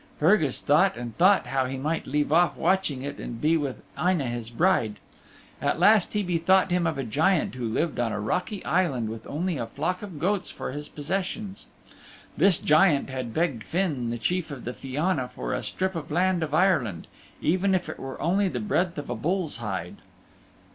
Fergus 0.17 0.61
thought 0.61 0.97
and 0.97 1.15
thought 1.19 1.45
how 1.45 1.65
he 1.67 1.77
might 1.77 2.07
leave 2.07 2.31
off 2.31 2.57
watching 2.57 3.03
it 3.03 3.19
and 3.19 3.39
be 3.39 3.55
with 3.55 3.83
Aine', 3.95 4.19
his 4.31 4.49
bride. 4.49 4.95
At 5.61 5.77
last 5.79 6.13
he 6.13 6.23
bethought 6.23 6.71
him 6.71 6.87
of 6.87 6.97
a 6.97 7.03
Giant 7.03 7.53
who 7.53 7.67
lived 7.67 7.99
on 7.99 8.11
a 8.11 8.19
rocky 8.19 8.65
island 8.65 9.09
with 9.11 9.27
only 9.27 9.59
a 9.59 9.67
flock 9.67 10.01
of 10.01 10.17
goats 10.17 10.49
for 10.49 10.71
his 10.71 10.89
possessions. 10.89 11.67
This 12.35 12.57
Giant 12.57 13.11
had 13.11 13.31
begged 13.31 13.63
Finn, 13.63 14.07
the 14.09 14.17
Chief 14.17 14.49
of 14.49 14.63
the 14.65 14.73
Fianna, 14.73 15.27
for 15.35 15.53
a 15.53 15.61
strip 15.61 15.93
of 15.95 16.07
the 16.07 16.15
land 16.15 16.41
of 16.41 16.51
Ireland, 16.51 17.05
even 17.39 17.75
if 17.75 17.87
it 17.87 17.99
were 17.99 18.19
only 18.19 18.47
the 18.47 18.59
breadth 18.59 18.97
of 18.97 19.07
a 19.07 19.15
bull's 19.15 19.57
hide. 19.57 19.97